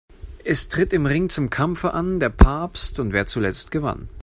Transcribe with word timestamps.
Es 0.43 0.67
tritt 0.67 0.93
im 0.93 1.05
Ring 1.05 1.29
zum 1.29 1.51
Kampfe 1.51 1.93
an: 1.93 2.19
Der 2.19 2.29
Papst 2.29 2.97
und 2.99 3.13
wer 3.13 3.27
zuletzt 3.27 3.69
gewann. 3.69 4.09